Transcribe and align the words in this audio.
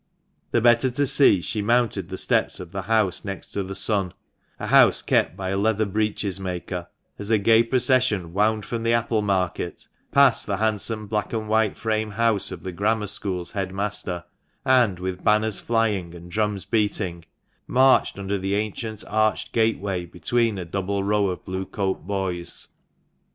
The 0.49 0.61
better 0.61 0.89
to 0.89 1.05
see, 1.05 1.41
she 1.41 1.61
mounted 1.61 2.09
the 2.09 2.17
steps 2.17 2.59
of 2.59 2.71
the 2.71 2.81
house 2.81 3.23
next 3.23 3.51
to 3.51 3.61
the 3.61 3.75
"Sun"— 3.75 4.15
a 4.59 4.65
house 4.65 4.99
kept 4.99 5.37
by 5.37 5.49
a 5.49 5.57
leather 5.59 5.85
breeches 5.85 6.39
maker,— 6.39 6.57
and 6.75 6.83
strained 6.83 6.87
her 6.87 7.13
eyes 7.13 7.19
as 7.19 7.27
the 7.27 7.37
gay 7.37 7.61
procession 7.63 8.33
wound 8.33 8.65
from 8.65 8.81
the 8.81 8.93
apple 8.93 9.21
market, 9.21 9.87
passed 10.11 10.47
the 10.47 10.57
handsome 10.57 11.05
black 11.05 11.33
and 11.33 11.47
white 11.47 11.77
frame 11.77 12.09
house 12.09 12.51
of 12.51 12.63
the 12.63 12.71
Grammar 12.71 13.05
School's 13.05 13.51
head 13.51 13.75
master, 13.75 14.23
and, 14.65 14.97
with 14.97 15.23
banners 15.23 15.59
flying, 15.59 16.15
and 16.15 16.31
drums 16.31 16.65
beating, 16.65 17.23
marched 17.67 18.17
under 18.17 18.39
the 18.39 18.55
ancient 18.55 19.03
arched 19.07 19.53
gateway 19.53 20.07
between 20.07 20.57
a 20.57 20.65
double 20.65 21.03
row 21.03 21.27
of 21.27 21.45
blue 21.45 21.67
coat 21.67 22.07
boys. 22.07 22.69